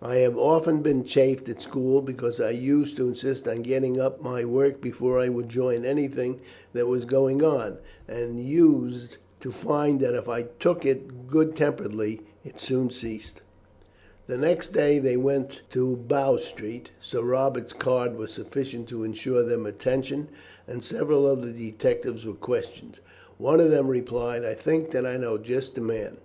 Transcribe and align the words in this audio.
I 0.00 0.16
have 0.20 0.38
often 0.38 0.80
been 0.80 1.04
chaffed 1.04 1.46
at 1.50 1.60
school, 1.60 2.00
because 2.00 2.40
I 2.40 2.52
used 2.52 2.96
to 2.96 3.06
insist 3.06 3.46
on 3.46 3.60
getting 3.60 4.00
up 4.00 4.22
my 4.22 4.42
work 4.42 4.80
before 4.80 5.18
I 5.18 5.28
would 5.28 5.50
join 5.50 5.84
anything 5.84 6.40
that 6.72 6.86
was 6.88 7.04
going 7.04 7.44
on, 7.44 7.76
and 8.08 8.42
used 8.42 9.18
to 9.40 9.50
find 9.52 10.00
that 10.00 10.14
if 10.14 10.26
I 10.26 10.44
took 10.58 10.86
it 10.86 11.26
good 11.26 11.54
temperedly, 11.54 12.22
it 12.46 12.58
soon 12.58 12.88
ceased." 12.88 13.42
The 14.26 14.38
next 14.38 14.72
day 14.72 14.98
they 14.98 15.18
went 15.18 15.60
to 15.72 15.96
Bow 15.96 16.38
Street. 16.38 16.88
Sir 16.98 17.20
Robert's 17.20 17.74
card 17.74 18.16
was 18.16 18.32
sufficient 18.32 18.88
to 18.88 19.04
ensure 19.04 19.42
them 19.42 19.66
attention, 19.66 20.28
and 20.66 20.82
several 20.82 21.28
of 21.28 21.42
the 21.42 21.52
detectives 21.52 22.24
were 22.24 22.32
questioned. 22.32 23.00
One 23.36 23.60
of 23.60 23.70
them 23.70 23.88
replied, 23.88 24.46
"I 24.46 24.54
think 24.54 24.92
that 24.92 25.04
I 25.04 25.18
know 25.18 25.36
just 25.36 25.74
the 25.74 25.82
man. 25.82 26.16